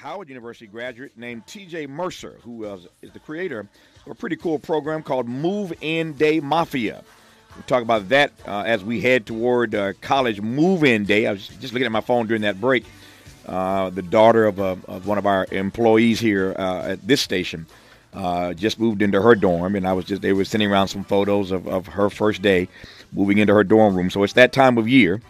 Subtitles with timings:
[0.00, 1.86] Howard University graduate named T.J.
[1.86, 3.68] Mercer, who is the creator
[4.06, 7.04] of a pretty cool program called Move In Day Mafia.
[7.54, 11.26] We'll talk about that uh, as we head toward uh, college move-in day.
[11.26, 12.86] I was just looking at my phone during that break.
[13.44, 17.66] Uh, the daughter of, uh, of, one of our employees here uh, at this station
[18.14, 21.04] uh, just moved into her dorm, and I was just they were sending around some
[21.04, 22.68] photos of, of her first day
[23.12, 24.08] moving into her dorm room.
[24.08, 25.20] So it's that time of year,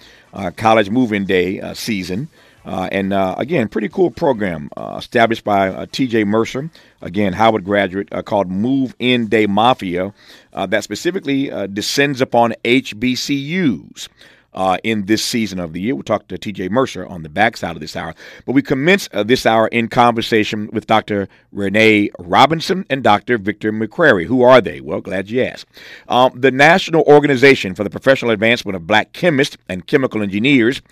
[0.57, 2.29] college move-in day season.
[2.65, 6.25] Uh, and uh, again, pretty cool program uh, established by uh, T.J.
[6.25, 6.71] Mercer,
[7.01, 10.13] again Howard graduate, uh, called Move In Day Mafia,
[10.53, 14.09] uh, that specifically descends upon HBCUs
[14.55, 15.95] uh, in this season of the year.
[15.95, 18.15] We'll talk to TJ Mercer on the backside of this hour.
[18.47, 21.29] But we commence uh, this hour in conversation with Dr.
[21.55, 23.39] Renã Robinson and Dr.
[23.39, 24.27] Victor McCrary.
[24.27, 24.81] Who are they?
[24.81, 25.67] Well, glad you asked.
[26.09, 30.83] Um, the National Organization for the Professional Advancement of Black Chemists and Chemical Engineers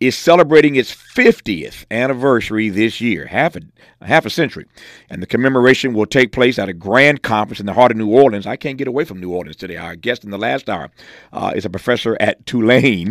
[0.00, 3.60] is celebrating its 50th anniversary this year, half a,
[4.04, 4.66] half a century.
[5.10, 8.08] And the commemoration will take place at a grand conference in the heart of New
[8.08, 8.46] Orleans.
[8.46, 9.76] I can't get away from New Orleans today.
[9.76, 10.90] Our guest in the last hour
[11.32, 13.07] uh, is a professor at Tulane.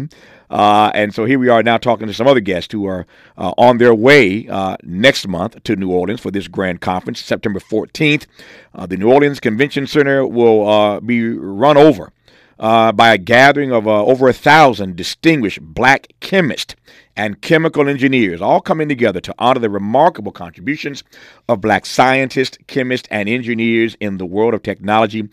[0.49, 3.05] Uh, and so here we are now talking to some other guests who are
[3.37, 7.59] uh, on their way uh, next month to New Orleans for this grand conference, September
[7.59, 8.25] 14th.
[8.73, 12.11] Uh, the New Orleans Convention Center will uh, be run over
[12.59, 16.75] uh, by a gathering of over a thousand distinguished black chemists
[17.15, 21.03] and chemical engineers, all coming together to honor the remarkable contributions
[21.49, 25.27] of black scientists, chemists, and engineers in the world of technology.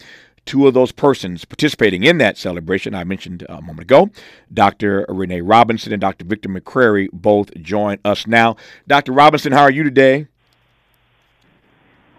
[0.46, 4.10] Two of those persons participating in that celebration I mentioned a moment ago,
[4.52, 5.06] Dr.
[5.08, 6.24] Renã Robinson and Dr.
[6.24, 8.56] Victor McCrary, both join us now.
[8.86, 9.12] Dr.
[9.12, 10.28] Robinson, how are you today?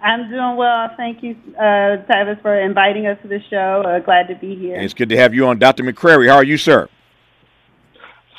[0.01, 0.89] I'm doing well.
[0.97, 3.83] Thank you, uh, Tavis, for inviting us to the show.
[3.85, 4.75] Uh, glad to be here.
[4.75, 5.57] It's good to have you on.
[5.57, 5.83] Dr.
[5.83, 6.87] McCrary, how are you, sir?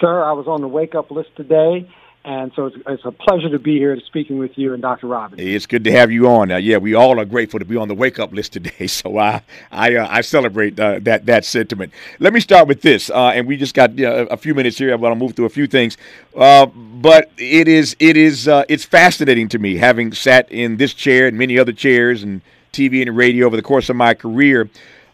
[0.00, 1.90] Sir, I was on the wake up list today,
[2.26, 5.06] and so it's, it's, a pleasure to be here to speaking with you and Dr.
[5.06, 5.46] Robinson.
[5.46, 6.50] It's good to have you on.
[6.50, 8.88] Uh, yeah, we all are grateful to be on the wake up list today.
[8.96, 11.92] So I I, uh, I celebrate uh, that that sentiment.
[12.18, 14.92] Let me start with this, uh, and we just got a few minutes here.
[14.92, 15.98] I'm going to move through a few things,
[16.34, 20.94] uh, but it is it is uh, it's fascinating to me having sat in this
[20.94, 22.40] chair and many other chairs and
[22.72, 24.68] TV and radio over the course of my career.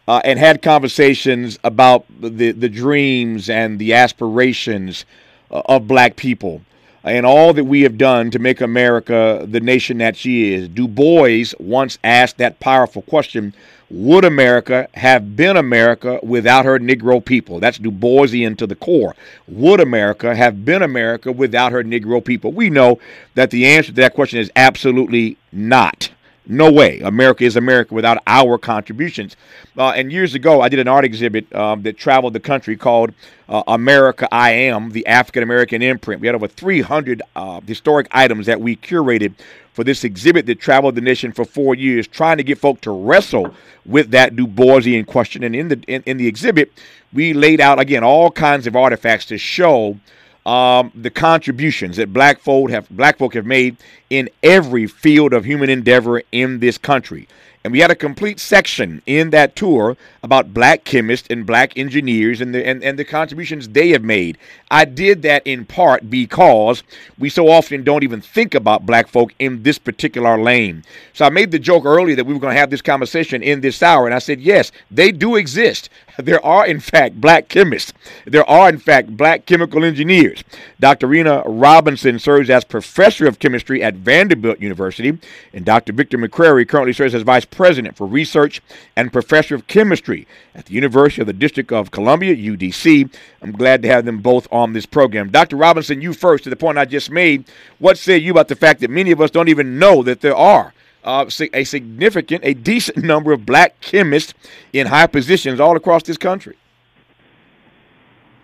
[0.07, 5.05] and had conversations about the, the dreams and the aspirations
[5.51, 6.63] of black people
[7.05, 10.69] and all that we have done to make America the nation that she is.
[10.69, 13.55] Du Bois once asked that powerful question
[13.91, 17.61] Would America have been America without her Negro people?
[17.61, 19.15] That's Du Boisian to the core.
[19.49, 22.53] Would America have been America without her Negro people?
[22.53, 22.99] We know
[23.35, 26.11] that the answer to that question is absolutely not.
[26.47, 26.99] No way.
[27.01, 29.37] America is America without our contributions.
[29.79, 33.15] Uh, and years ago, I did an art exhibit um, that traveled the country called
[33.49, 36.21] uh, America I Am, the African American imprint.
[36.21, 39.35] We had over 300 uh, historic items that we curated
[39.73, 42.91] for this exhibit that traveled the nation for four years, trying to get folk to
[42.91, 43.55] wrestle
[43.87, 45.45] with that Du Boisian question.
[45.45, 46.73] And in the in, in the exhibit,
[47.13, 49.97] we laid out again all kinds of artifacts to show
[50.45, 53.77] um, the contributions that black folk have black folk have made
[54.11, 57.29] in every field of human endeavor in this country.
[57.65, 62.41] And we had a complete section in that tour about black chemists and black engineers
[62.41, 64.37] and the and, and the contributions they have made.
[64.69, 66.83] I did that in part because
[67.19, 70.83] we so often don't even think about black folk in this particular lane.
[71.13, 73.61] So I made the joke earlier that we were going to have this conversation in
[73.61, 75.89] this hour, and I said, yes, they do exist.
[76.19, 77.93] There are, in fact, black chemists.
[78.27, 80.45] There are, in fact, black chemical engineers.
[80.79, 81.09] Dr.
[81.09, 85.19] Renã Robinson serves as professor of chemistry at Vanderbilt University,
[85.55, 85.93] and Dr.
[85.93, 88.61] Victor McCrary currently serves as vice president for research
[88.95, 93.13] and professor of chemistry at the University of the District of Columbia, UDC.
[93.41, 95.31] I'm glad to have them both on this program.
[95.31, 95.57] Dr.
[95.57, 97.45] Robinson, you first, to the point I just made.
[97.79, 100.37] What say you about the fact that many of us don't even know that there
[100.37, 100.75] are
[101.05, 104.35] uh, a significant, a decent number of black chemists
[104.73, 106.57] in high positions all across this country.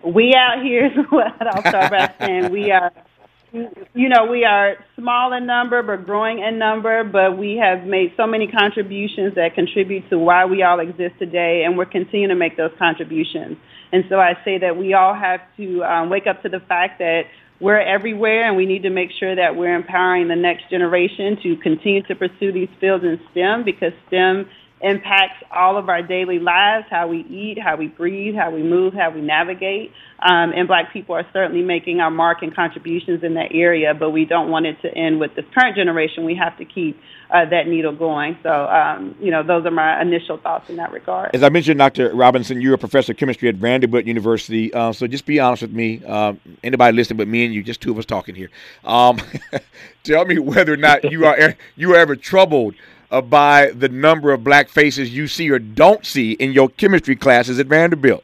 [0.03, 2.51] We out here is what I'll start by saying.
[2.51, 2.91] We are,
[3.51, 8.13] you know, we are small in number but growing in number, but we have made
[8.15, 12.35] so many contributions that contribute to why we all exist today, and we're continuing to
[12.35, 13.57] make those contributions.
[13.91, 16.99] And so I say that we all have to um, wake up to the fact
[16.99, 17.23] that
[17.59, 21.57] we're everywhere and we need to make sure that we're empowering the next generation to
[21.57, 24.49] continue to pursue these fields in STEM because STEM
[24.81, 28.93] impacts all of our daily lives, how we eat, how we breathe, how we move,
[28.93, 29.91] how we navigate.
[30.19, 34.11] Um, and black people are certainly making our mark and contributions in that area, but
[34.11, 36.25] we don't want it to end with this current generation.
[36.25, 36.99] We have to keep
[37.29, 38.37] uh, that needle going.
[38.43, 41.31] So, um, you know, those are my initial thoughts in that regard.
[41.33, 42.13] As I mentioned, Dr.
[42.13, 44.73] Robinson, you're a professor of chemistry at Vanderbilt University.
[44.73, 46.01] Uh, so just be honest with me.
[46.05, 46.33] Uh,
[46.63, 48.49] anybody listening but me and you, just two of us talking here.
[48.83, 49.19] Um,
[50.03, 52.75] tell me whether or not you are you are ever troubled
[53.11, 57.15] uh, by the number of black faces you see or don't see in your chemistry
[57.15, 58.23] classes at Vanderbilt?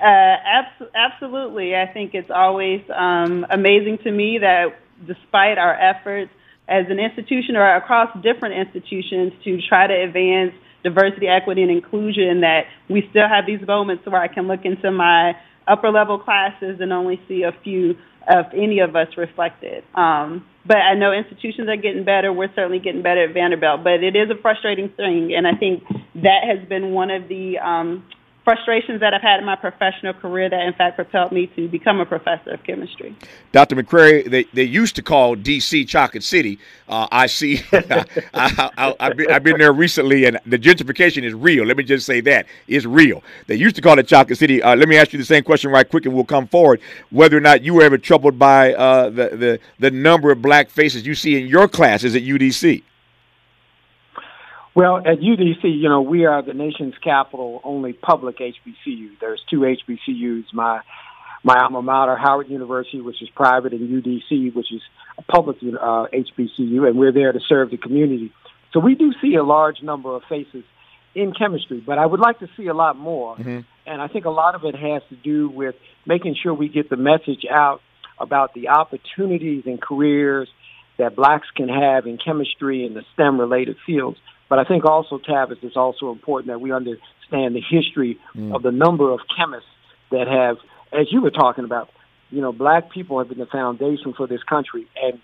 [0.00, 1.76] Uh, abs- absolutely.
[1.76, 6.30] I think it's always um, amazing to me that despite our efforts
[6.68, 12.40] as an institution or across different institutions to try to advance diversity, equity, and inclusion,
[12.40, 16.78] that we still have these moments where I can look into my upper level classes
[16.80, 17.96] and only see a few
[18.28, 19.82] of any of us reflected.
[19.94, 22.32] Um, but I know institutions are getting better.
[22.32, 25.84] We're certainly getting better at Vanderbilt, but it is a frustrating thing, and I think
[26.16, 28.04] that has been one of the um,
[28.44, 32.00] frustrations that I've had in my professional career that, in fact, propelled me to become
[32.00, 33.14] a professor of chemistry.
[33.52, 33.76] Dr.
[33.76, 35.84] McCrary, they, they used to call D.C.
[35.84, 36.58] Chocolate City.
[36.88, 37.62] Uh, I see.
[37.72, 41.64] I, have been, been, there recently, and the gentrification is real.
[41.64, 43.22] Let me just say that it's real.
[43.46, 44.62] They used to call it Chocolate City.
[44.62, 46.80] Uh, let me ask you the same question right quick, and we'll come forward.
[47.10, 50.70] Whether or not you were ever troubled by uh, the, the the number of black
[50.70, 52.82] faces you see in your classes at UDC.
[54.74, 59.18] Well, at UDC, you know, we are the nation's capital only public HBCU.
[59.20, 60.52] There's two HBCUs.
[60.52, 60.80] My
[61.42, 64.82] my alma mater, Howard University, which is private, and UDC, which is
[65.16, 68.30] a public uh, HBCU, and we're there to serve the community.
[68.72, 70.64] So we do see a large number of faces
[71.14, 73.36] in chemistry, but I would like to see a lot more.
[73.36, 73.60] Mm-hmm.
[73.86, 75.74] And I think a lot of it has to do with
[76.06, 77.80] making sure we get the message out
[78.18, 80.48] about the opportunities and careers
[80.98, 84.18] that blacks can have in chemistry and the STEM related fields.
[84.50, 88.54] But I think also, Tavis, it's also important that we understand the history mm.
[88.54, 89.68] of the number of chemists
[90.10, 90.58] that have,
[90.92, 91.88] as you were talking about,
[92.30, 95.20] you know, black people have been the foundation for this country, and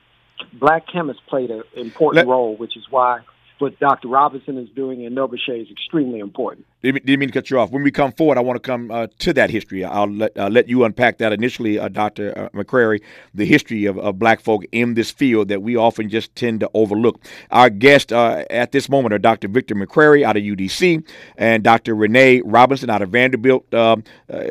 [0.55, 3.21] black chemists played an important Let, role, which is why
[3.59, 4.09] what Dr.
[4.09, 6.67] Robinson is doing in NOBCHE is extremely important.
[6.83, 7.71] Didn't mean to cut you off.
[7.71, 9.85] When we come forward, I want to come uh, to that history.
[9.85, 12.37] I'll let, uh, let you unpack that initially, uh, Dr.
[12.37, 13.03] Uh, McCrary,
[13.35, 16.71] the history of, of, black folk in this field that we often just tend to
[16.75, 17.21] overlook.
[17.51, 19.49] Our guests uh, at this moment are Dr.
[19.49, 21.07] Victor McCrary out of UDC
[21.37, 21.95] and Dr.
[21.95, 23.73] Renã Robinson out of Vanderbilt.
[23.75, 24.05] Um,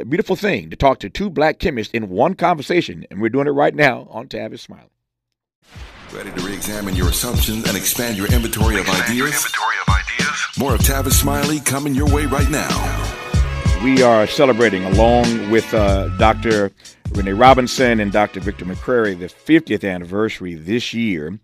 [0.09, 3.51] beautiful thing to talk to two black chemists in one conversation, and we're doing it
[3.51, 4.94] right now on Tavis Smiley.
[6.13, 9.17] Ready to re-examine your assumptions and expand your inventory, of, ideas?
[9.17, 10.47] Your inventory of ideas?
[10.57, 12.69] More of Tavis Smiley coming your way right now.
[13.83, 16.69] We are celebrating, along with uh, Dr.
[17.09, 18.39] Renã Robinson and Dr.
[18.39, 21.39] Victor McCrary, the 50th anniversary this year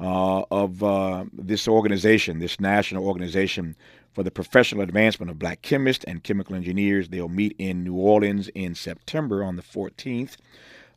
[0.00, 3.76] uh, of uh, this organization, this national organization
[4.14, 7.08] for the professional advancement of black chemists and chemical engineers.
[7.10, 10.36] They'll meet in New Orleans in September on the 14th.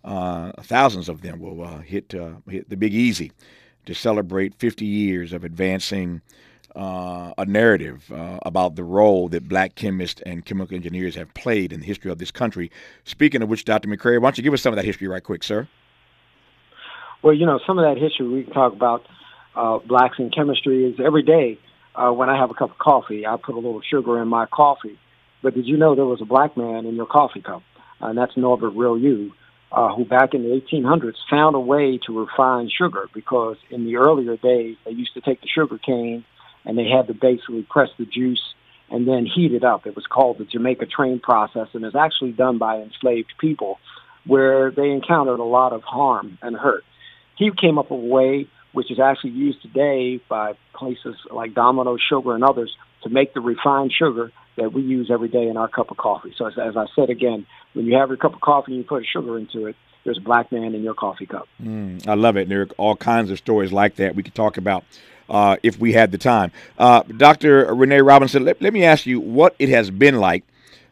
[0.03, 3.31] Uh, thousands of them will uh, hit, uh, hit the Big Easy
[3.85, 6.21] to celebrate 50 years of advancing
[6.75, 11.73] uh, a narrative uh, about the role that black chemists and chemical engineers have played
[11.73, 12.71] in the history of this country.
[13.03, 13.89] Speaking of which, Dr.
[13.89, 15.67] McCrary, why don't you give us some of that history right quick, sir?
[17.21, 19.05] Well, you know, some of that history we can talk about
[19.55, 21.59] uh, blacks in chemistry is every day
[21.95, 24.97] when I have a cup of coffee, I put a little sugar in my coffee.
[25.43, 27.63] But did you know there was a black man in your coffee cup?
[28.01, 29.31] and that's Norbert Rillieux
[29.71, 33.95] uh, who back in the 1800s found a way to refine sugar because in the
[33.95, 36.25] earlier days they used to take the sugar cane
[36.65, 38.53] and they had to basically press the juice
[38.89, 39.87] and then heat it up.
[39.87, 43.79] It was called the Jamaica train process and is actually done by enslaved people
[44.25, 46.83] where they encountered a lot of harm and hurt.
[47.37, 51.97] He came up with a way which is actually used today by places like Domino
[51.97, 55.67] Sugar and others to make the refined sugar that we use every day in our
[55.67, 56.33] cup of coffee.
[56.37, 58.83] So as, as I said again, when you have your cup of coffee and you
[58.83, 61.47] put sugar into it, there's a black man in your coffee cup.
[61.61, 62.43] Mm, I love it.
[62.43, 64.83] And there are all kinds of stories like that we could talk about
[65.29, 66.51] uh, if we had the time.
[66.77, 67.67] Uh, Dr.
[67.67, 70.43] Renã Robinson, let, let, me ask you what it has been like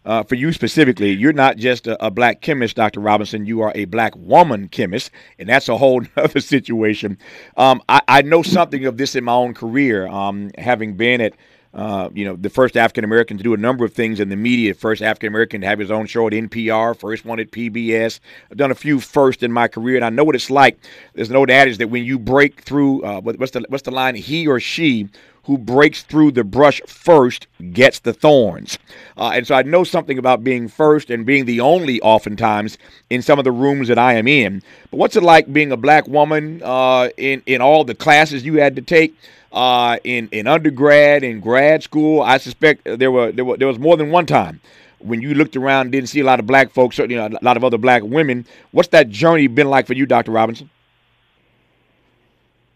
[0.06, 1.12] uh, for you specifically.
[1.12, 3.00] You're not just a, a, black chemist, Dr.
[3.02, 3.46] Robinson.
[3.46, 7.18] You are a black woman chemist, and that's a whole other situation.
[7.58, 11.34] Um, I, I, know something of this in my own career, um, having been at
[11.74, 14.36] uh, you know, the first African American to do a number of things in the
[14.36, 14.74] media.
[14.74, 16.98] First African American to have his own show at NPR.
[16.98, 18.20] First one at PBS.
[18.50, 20.80] I've done a few first in my career, and I know what it's like.
[21.14, 24.16] There's an old adage that when you break through, uh, what's the what's the line?
[24.16, 25.10] He or she
[25.50, 28.78] who breaks through the brush first gets the thorns.
[29.18, 32.78] Uh, and so I know something about being first and being the only, oftentimes,
[33.10, 34.62] in some of the rooms that I am in.
[34.92, 38.56] But what's it like being a black woman uh, in in all the classes you
[38.56, 39.16] had to take?
[39.52, 42.22] Uh, in in undergrad, in grad school.
[42.22, 44.62] I suspect there were there were there was more than one time
[45.00, 47.64] when you looked around didn't see a lot of black folks, certainly a lot of
[47.64, 48.46] other black women.
[48.72, 50.32] What's that journey been like for you, Dr.
[50.32, 50.70] Robinson?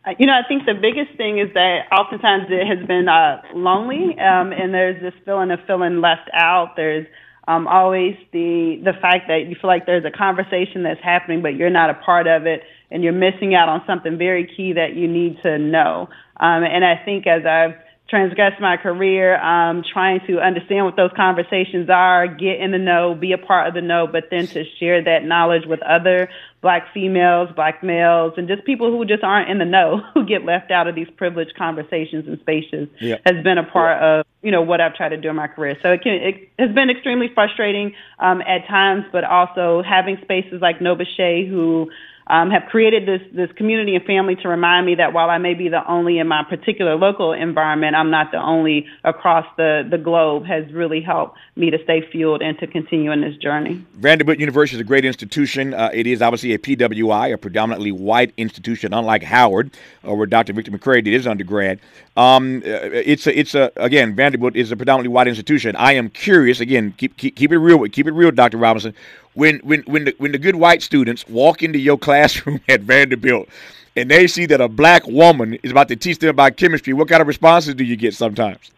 [0.06, 3.42] Uh, you know, I think the biggest thing is that oftentimes it has been uh,
[3.54, 6.76] lonely, um, and there's this feeling of feeling left out.
[6.76, 7.08] There's
[7.48, 11.56] um, always the the fact that you feel like there's a conversation that's happening, but
[11.56, 14.94] you're not a part of it, and you're missing out on something very key that
[14.96, 16.10] you need to know.
[16.38, 17.76] Um, and I think as I've
[18.14, 23.16] transgress my career, um, trying to understand what those conversations are, get in the know,
[23.16, 26.30] be a part of the know, but then to share that knowledge with other
[26.62, 30.46] black females, black males, and just people who just aren't in the know, who get
[30.46, 33.18] left out of these privileged conversations and spaces, yeah.
[33.26, 35.78] has been a part of you know what I've tried to do in my career.
[35.82, 40.62] So it, can, it has been extremely frustrating um, at times, but also having spaces
[40.62, 41.90] like NOBCHE who
[42.28, 45.54] um, have created this this community and family to remind me that while I may
[45.54, 49.98] be the only in my particular local environment, I'm not the only across the the
[49.98, 50.46] globe.
[50.46, 53.84] Has really helped me to stay fueled and to continue in this journey.
[53.96, 55.74] Vanderbilt University is a great institution.
[55.74, 59.72] Uh, it is obviously a PWI, a predominantly white institution, unlike Howard,
[60.08, 60.54] uh, where Dr.
[60.54, 61.80] Victor McCrary did his undergrad.
[62.16, 65.76] Um, uh, it's a, it's a again Vanderbilt is a predominantly white institution.
[65.76, 66.94] I am curious again.
[66.98, 67.84] Keep keep, keep it real.
[67.90, 68.58] Keep it real, Dr.
[68.58, 68.94] Robinson
[69.34, 73.50] when when when the when the good white students walk into your classroom at Vanderbilt
[73.96, 77.08] and they see that a black woman is about to teach them about chemistry, what
[77.08, 78.72] kind of responses do you get sometimes?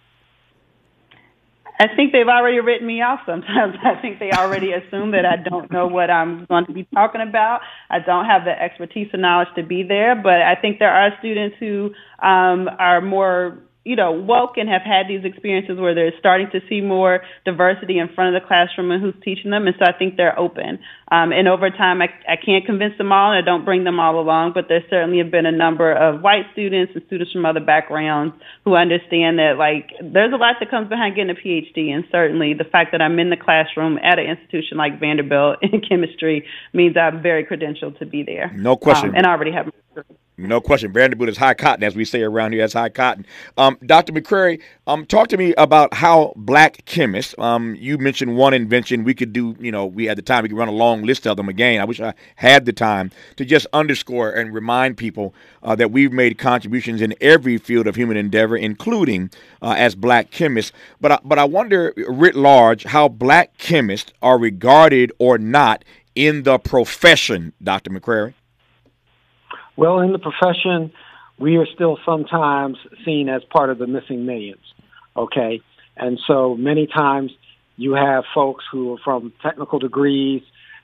[1.77, 3.75] I think they've already written me off sometimes.
[3.83, 7.21] I think they already assume that I don't know what I'm going to be talking
[7.21, 7.62] about.
[7.89, 11.12] I don't have the expertise and knowledge to be there, but I think there are
[11.19, 16.12] students who um, are more you know, woke and have had these experiences where they're
[16.18, 19.68] starting to see more diversity in front of the classroom and who's teaching them.
[19.68, 20.80] And so I think they're open.
[21.12, 24.00] Um, and over time, I, I can't convince them all and I don't bring them
[24.00, 27.46] all along, but there certainly have been a number of white students and students from
[27.46, 28.34] other backgrounds
[28.65, 31.94] who understand that, like, there's a lot that comes behind getting a PhD.
[31.94, 35.82] And certainly the fact that I'm in the classroom at an institution like Vanderbilt in
[35.88, 38.51] chemistry means I'm very credentialed to be there.
[38.56, 39.10] No question.
[39.10, 39.70] Um, and I already have
[40.38, 40.92] no question.
[40.92, 42.62] Vanderbilt is high cotton, as we say around here.
[42.62, 43.25] That's high cotton.
[43.58, 44.12] Um, Dr.
[44.12, 47.34] McCrary, um, talk to me about how black chemists.
[47.38, 49.06] Um, you mentioned one invention.
[49.06, 50.44] We could do, you know, we had the time.
[50.44, 51.80] We could run a long list of them again.
[51.80, 56.12] I wish I had the time to just underscore and remind people uh, that we've
[56.12, 60.74] made contributions in every field of human endeavor, including uh, as black chemists.
[61.00, 66.44] But I, but I wonder, writ large, how black chemists are regarded or not in
[66.44, 67.92] the profession, Dr.
[67.92, 68.34] McCrary.
[69.77, 70.91] Well, in the profession,
[71.38, 74.63] we are still sometimes seen as part of the missing millions.
[75.15, 75.62] Okay.
[75.98, 77.32] And so many times
[77.77, 80.41] you have folks who are from technical degrees,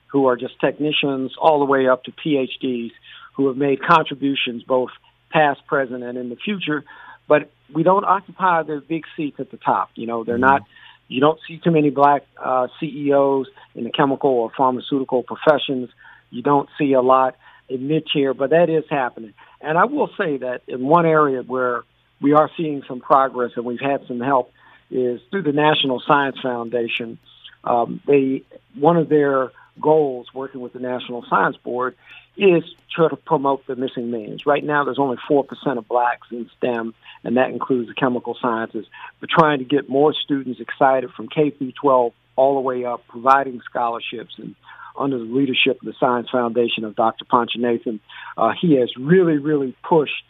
[0.08, 2.92] who are just technicians, all the way up to PhDs,
[3.36, 4.90] who have made contributions both
[5.32, 6.84] past, present, and in the future.
[7.28, 9.90] But we don't occupy the big seats at the top.
[9.96, 10.42] You know, they're mm-hmm.
[10.42, 10.64] not.
[11.08, 15.90] You don't see too many black uh, CEOs in the chemical or pharmaceutical professions.
[16.30, 17.36] You don't see a lot
[17.72, 19.34] in mid-tier, but that is happening.
[19.62, 21.84] And I will say that in one area where
[22.22, 24.54] we are seeing some progress and we've had some help
[24.90, 27.18] is through the National Science Foundation.
[27.64, 28.44] Um, they
[28.76, 31.96] one of their goals, working with the National Science Board,
[32.38, 32.64] is
[32.96, 34.46] to promote the missing millions.
[34.46, 38.38] Right now, there's only four percent of blacks in STEM, and that includes the chemical
[38.42, 38.86] sciences.
[39.22, 43.04] We're trying to get more students excited from K through 12 all the way up,
[43.08, 44.56] providing scholarships and
[44.98, 47.24] under the leadership of the Science Foundation of Dr.
[47.26, 48.00] Panchanathan,
[48.36, 50.24] uh, he has really, really pushed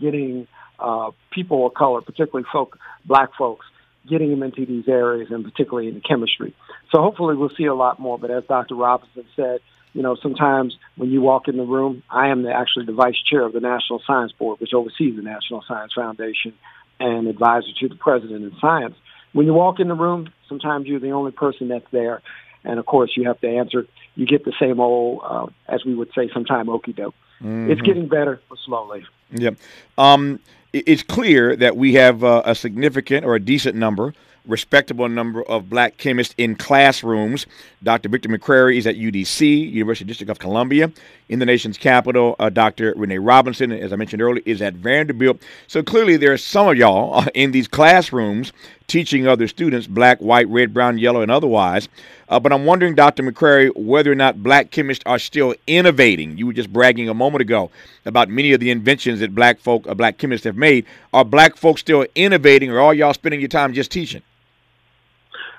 [0.00, 0.46] getting
[0.78, 3.66] uh, people of color, particularly folk, black folks,
[4.08, 6.54] getting them into these areas and particularly in chemistry.
[6.94, 8.16] So hopefully we'll see a lot more.
[8.16, 8.76] But as Dr.
[8.76, 9.58] Robinson said,
[9.92, 13.20] you know, sometimes when you walk in the room, I am the, actually the vice
[13.28, 16.54] chair of the National Science Board, which oversees the National Science Foundation
[17.00, 18.94] and advisor to the president in science.
[19.36, 22.22] When you walk in the room, sometimes you're the only person that's there.
[22.64, 23.86] And of course, you have to answer.
[24.14, 27.14] You get the same old, uh, as we would say, sometime okey doke.
[27.42, 27.70] Mm-hmm.
[27.70, 29.04] It's getting better, but slowly.
[29.32, 29.58] Yep.
[29.98, 30.40] Um,
[30.72, 34.14] it's clear that we have uh, a significant or a decent number
[34.46, 37.46] respectable number of black chemists in classrooms.
[37.82, 38.08] Dr.
[38.08, 40.92] Victor McCrary is at UDC, University District of Columbia.
[41.28, 42.94] In the nation's capital, uh, Dr.
[42.94, 45.42] Renã Robinson, as I mentioned earlier, is at Vanderbilt.
[45.66, 48.52] So clearly, there are some of y'all uh, in these classrooms
[48.86, 51.88] teaching other students, black, white, red, brown, yellow, and otherwise.
[52.28, 53.22] Uh, but I'm wondering, Dr.
[53.22, 56.36] McCrary, whether or not black chemists are still innovating.
[56.38, 57.70] You were just bragging a moment ago
[58.04, 60.86] about many of the inventions that black folk, uh, black chemists have made.
[61.12, 64.22] Are black folks still innovating, or are y'all spending your time just teaching?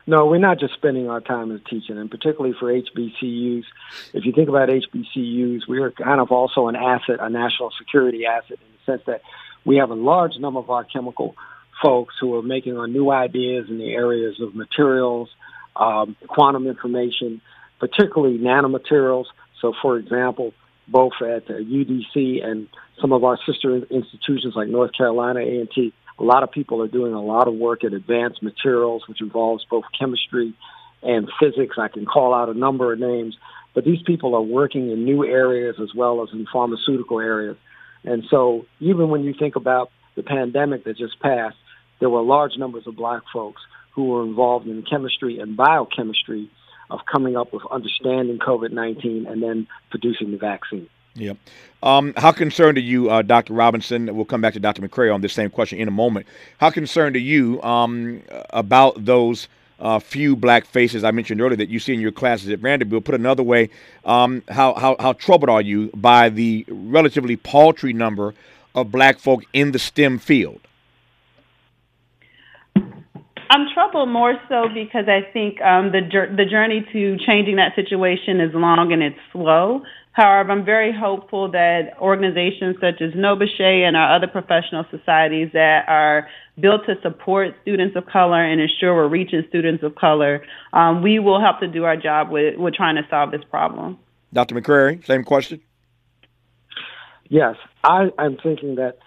[0.09, 3.65] No, we're not just spending our time as teaching, and particularly for HBCUs.
[4.13, 8.25] If you think about HBCUs, we are kind of also an asset, a national security
[8.25, 9.21] asset, in the sense that
[9.65, 11.35] we have a large number of our chemical
[11.81, 15.29] folks who are making on new ideas in the areas of materials,
[15.75, 17.41] um, quantum information,
[17.79, 19.25] particularly nanomaterials.
[19.61, 20.53] So, for example,
[20.87, 22.67] both at UDC and
[23.01, 27.13] some of our sister institutions like North Carolina A&T, a lot of people are doing
[27.13, 30.53] a lot of work at advanced materials, which involves both chemistry
[31.03, 31.75] and physics.
[31.77, 33.37] I can call out a number of names,
[33.75, 37.57] but these people are working in new areas as well as in pharmaceutical areas.
[38.03, 41.57] And so even when you think about the pandemic that just passed,
[41.99, 43.61] there were large numbers of black folks
[43.91, 46.49] who were involved in chemistry and biochemistry
[46.89, 50.87] of coming up with understanding COVID-19 and then producing the vaccine.
[51.15, 51.33] Yeah.
[51.81, 53.53] Um, how concerned are you, uh, Dr.
[53.53, 54.15] Robinson?
[54.15, 54.81] We'll come back to Dr.
[54.81, 56.27] McCrary on this same question in a moment.
[56.59, 59.47] How concerned are you um, about those
[59.79, 63.03] uh, few black faces I mentioned earlier that you see in your classes at Vanderbilt?
[63.03, 63.69] Put another way,
[64.05, 68.33] um, how, how, how troubled are you by the relatively paltry number
[68.75, 70.66] of black folk in the STEM field?
[73.49, 76.01] I'm troubled more so because I think um, the
[76.35, 79.83] the journey to changing that situation is long and it's slow.
[80.11, 85.87] However, I'm very hopeful that organizations such as NOBCHE and our other professional societies that
[85.87, 86.27] are
[86.59, 91.19] built to support students of color and ensure we're reaching students of color, um, we
[91.19, 93.99] will help to do our job with, with trying to solve this problem.
[94.33, 94.55] Dr.
[94.55, 95.61] McCrary, same question.
[97.29, 98.97] Yes, I, I'm thinking that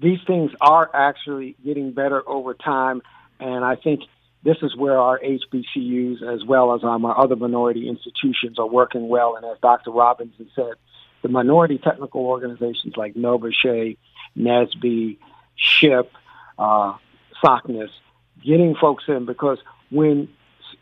[0.00, 3.02] these things are actually getting better over time.
[3.40, 4.02] And I think
[4.44, 9.08] this is where our HBCUs, as well as um, our other minority institutions, are working
[9.08, 9.36] well.
[9.36, 9.90] And as Dr.
[9.90, 10.74] Robinson said,
[11.22, 13.96] the minority technical organizations like NOBCHE,
[14.38, 15.18] NSBE,
[15.58, 16.08] SHPE,
[16.58, 16.94] uh,
[18.44, 19.58] getting folks in because
[19.90, 20.28] when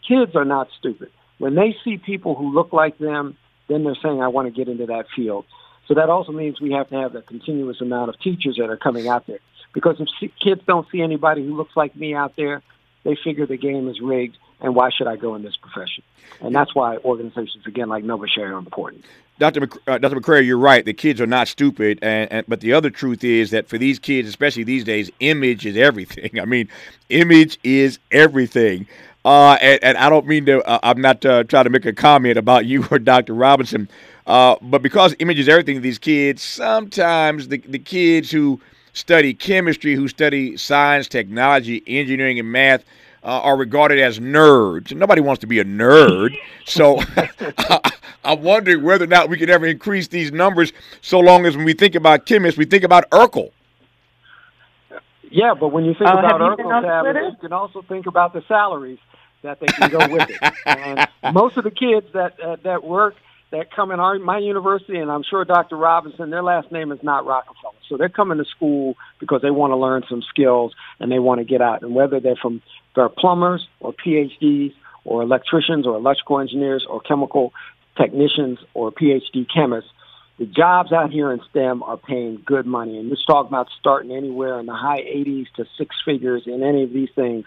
[0.06, 3.36] kids are not stupid, when they see people who look like them,
[3.68, 5.46] then they're saying, I want to get into that field.
[5.86, 8.76] So that also means we have to have a continuous amount of teachers that are
[8.76, 9.40] coming out there.
[9.74, 12.62] Because if kids don't see anybody who looks like me out there,
[13.02, 16.02] they figure the game is rigged, and why should I go in this profession?
[16.40, 19.04] And that's why organizations, again, like NOBCHE are important.
[19.38, 19.60] Dr.
[19.60, 20.16] Mc, uh, Dr.
[20.16, 20.84] McCrary, you're right.
[20.84, 23.98] The kids are not stupid, and, and, but the other truth is that for these
[23.98, 26.38] kids, especially these days, image is everything.
[26.40, 26.68] I mean,
[27.10, 28.86] image is everything.
[29.24, 30.62] Uh, and, and, I don't mean to.
[30.62, 33.34] Uh, I'm not uh, trying to make a comment about you or Dr.
[33.34, 33.88] Robinson,
[34.26, 38.60] uh, but because image is everything, to these kids sometimes the the kids who
[38.94, 42.84] study chemistry, who study science, technology, engineering, and math,
[43.22, 44.94] uh, are regarded as nerds.
[44.94, 46.36] Nobody wants to be a nerd.
[46.64, 47.00] So
[48.24, 51.66] I'm wondering whether or not we can ever increase these numbers so long as when
[51.66, 53.50] we think about chemists, we think about Urkel.
[55.30, 58.42] Yeah, but when you think uh, about Urkel, Tavis, you can also think about the
[58.46, 58.98] salaries
[59.42, 60.40] that they can go with it.
[60.66, 63.14] And most of the kids that uh, that work
[63.50, 65.76] that come in our my university, and I'm sure Dr.
[65.76, 67.74] Robinson, their last name is not Rockefeller.
[67.88, 71.38] So they're coming to school because they want to learn some skills and they want
[71.38, 71.82] to get out.
[71.82, 72.62] And whether they're from
[72.94, 77.52] they're plumbers or PhDs or electricians or electrical engineers or chemical
[77.96, 79.90] technicians or PhD chemists,
[80.38, 82.98] the jobs out here in STEM are paying good money.
[82.98, 86.82] And you're talking about starting anywhere in the high 80s to six figures in any
[86.82, 87.44] of these things.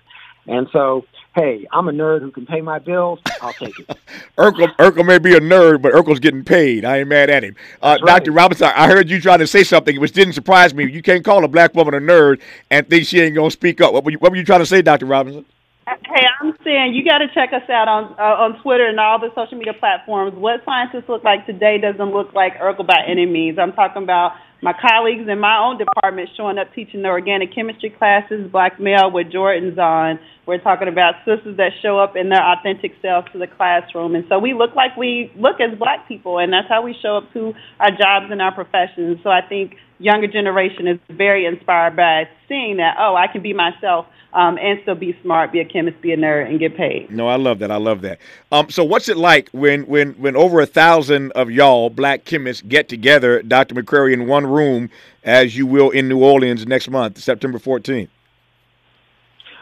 [0.48, 1.06] And so,
[1.36, 3.20] hey, I'm a nerd who can pay my bills.
[3.42, 3.88] I'll take it.
[4.38, 6.86] Urkel, Urkel may be a nerd, but Urkel's getting paid.
[6.86, 7.56] I ain't mad at him.
[7.82, 8.20] Uh, right.
[8.20, 8.32] Dr.
[8.32, 10.90] Robinson, I heard you trying to say something which didn't surprise me.
[10.90, 13.82] You can't call a black woman a nerd and think she ain't going to speak
[13.82, 13.94] up.
[13.94, 15.06] What were, you, what were you trying to say, Dr.
[15.06, 15.46] Robinson?
[15.88, 19.20] Hey, I'm saying you got to check us out on uh, on Twitter and all
[19.20, 20.36] the social media platforms.
[20.36, 23.58] What scientists look like today doesn't look like Urkel by any means.
[23.58, 27.90] I'm talking about my colleagues in my own department showing up teaching the organic chemistry
[27.92, 30.20] classes, black male with Jordans on.
[30.46, 34.16] We're talking about sisters that show up in their authentic selves to the classroom.
[34.16, 37.18] And so we look like we look as black people, and that's how we show
[37.18, 39.20] up to our jobs and our professions.
[39.24, 43.54] So I think younger generation is very inspired by seeing that, oh, I can be
[43.54, 47.10] myself um, and still be smart, be a chemist, be a nerd, and get paid.
[47.10, 47.72] No, I love that.
[47.72, 48.20] I love that.
[48.52, 52.62] Um, so, what's it like when when when over a thousand of y'all black chemists
[52.62, 53.76] get together, Dr.
[53.76, 54.90] McCrary, in one room,
[55.24, 58.10] as you will in New Orleans next month, September 14th?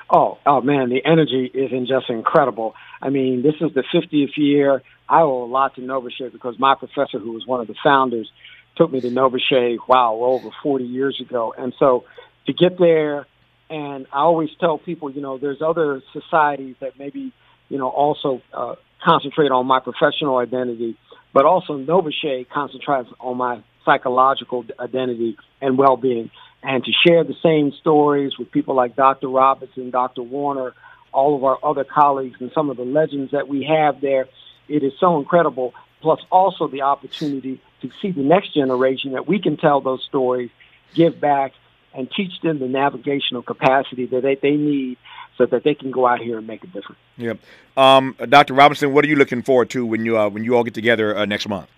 [0.10, 2.76] Oh, oh man, the energy is just incredible.
[3.02, 4.82] I mean, this is the 50th year.
[5.10, 8.32] I owe a lot to NOBCHE because my professor, who was one of the founders,
[8.76, 11.54] took me to NOBCHE, wow, over 40 years ago.
[11.58, 12.06] And so
[12.46, 13.26] to get there
[13.70, 17.34] and I always tell people, you know, there's other societies that maybe,
[17.70, 20.98] you know, also uh, concentrate on my professional identity,
[21.34, 26.32] but also NOBCHE concentrates on my psychological identity and well-being.
[26.64, 29.30] And to share the same stories with people like Dr.
[29.30, 30.24] Robinson, Dr.
[30.24, 30.74] Warner,
[31.14, 34.28] all of our other colleagues and some of the legends that we have there.
[34.68, 35.74] It is so incredible.
[36.02, 40.50] Plus, also the opportunity to see the next generation that we can tell those stories,
[40.94, 41.54] give back,
[41.94, 44.98] and teach them the navigational capacity that they, they need
[45.38, 47.00] so that they can go out here and make a difference.
[47.18, 47.40] Yep.
[47.78, 48.54] Um, Dr.
[48.54, 51.18] Robinson, what are you looking forward to when you uh, when you all get together
[51.18, 51.70] uh, next month?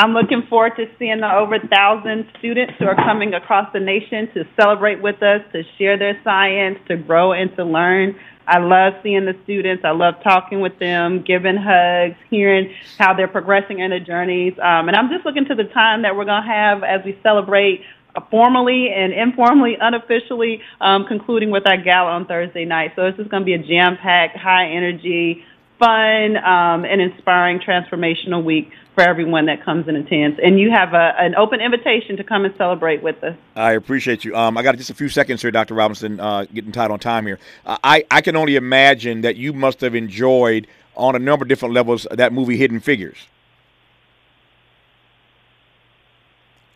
[0.00, 4.30] I'm looking forward to seeing the over thousand students who are coming across the nation
[4.32, 8.14] to celebrate with us, to share their science, to grow and to learn.
[8.46, 9.84] I love seeing the students.
[9.84, 14.52] I love talking with them, giving hugs, hearing how they're progressing in their journeys.
[14.62, 17.18] Um, and I'm just looking to the time that we're going to have as we
[17.24, 17.82] celebrate
[18.30, 22.92] formally and informally, unofficially, um, concluding with our gala on Thursday night.
[22.94, 25.44] So this is going to be a jam-packed, high-energy,
[25.78, 30.40] fun, um, and inspiring transformational week for everyone that comes and attends.
[30.42, 33.36] And you have a, an open invitation to come and celebrate with us.
[33.54, 34.34] I appreciate you.
[34.34, 35.74] Um, I got just a few seconds here, Dr.
[35.74, 37.38] Robinson, uh, getting tight on time here.
[37.64, 41.48] Uh, I, I can only imagine that you must have enjoyed, on a number of
[41.48, 43.18] different levels, that movie Hidden Figures.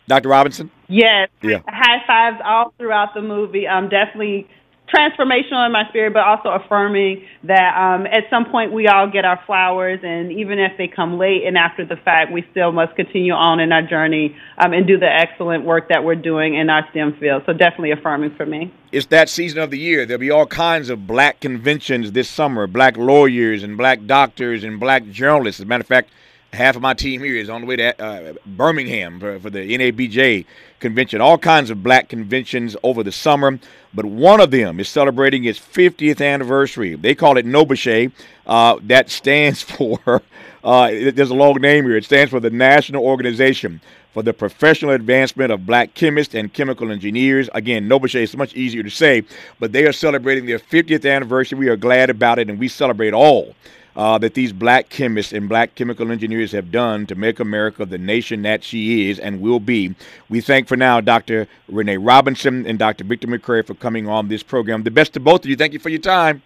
[0.07, 0.29] Dr.
[0.29, 0.71] Robinson?
[0.87, 1.27] Yes.
[1.41, 1.59] Yeah.
[1.67, 3.67] High fives all throughout the movie.
[3.67, 4.47] Um, definitely
[4.93, 9.25] transformational in my spirit, but also affirming that um, at some point we all get
[9.25, 12.95] our flowers, and even if they come late and after the fact, we still must
[12.95, 16.69] continue on in our journey um, and do the excellent work that we're doing in
[16.69, 17.43] our STEM field.
[17.45, 18.71] So definitely affirming for me.
[18.91, 20.05] It's that season of the year.
[20.05, 24.79] There'll be all kinds of black conventions this summer, black lawyers and black doctors and
[24.79, 25.59] black journalists.
[25.59, 26.09] As a matter of fact,
[26.53, 29.59] half of my team here is on the way to uh, Birmingham for, for, the
[29.59, 30.45] NABJ
[30.79, 31.19] convention.
[31.19, 33.59] All kinds of black conventions over the summer,
[33.93, 36.95] but one of them is celebrating its 50th anniversary.
[36.95, 38.11] They call it NOBCHE.
[38.45, 40.21] Uh, that stands for,
[40.63, 41.97] uh, there's a long name here.
[41.97, 43.81] It stands for the National Organization
[44.13, 47.49] for the Professional Advancement of Black Chemists and Chemical Engineers.
[47.55, 49.23] Again, NOBCHE is much easier to say,
[49.59, 51.57] but they are celebrating their 50th anniversary.
[51.57, 53.55] We are glad about it, and we celebrate all
[53.95, 57.97] uh, that these black chemists and black chemical engineers have done to make America the
[57.97, 59.95] nation that she is and will be.
[60.29, 61.47] We thank for now Dr.
[61.71, 63.03] Renã Robinson and Dr.
[63.03, 64.83] Victor McCrary for coming on this program.
[64.83, 65.55] The best to both of you.
[65.55, 66.41] Thank you for your time.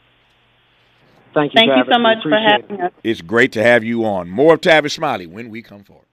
[1.34, 1.60] Thank you.
[1.60, 2.92] Thank you so much for having us.
[3.04, 4.30] It's great to have you on.
[4.30, 6.07] More of Tavis Smiley when we come forward.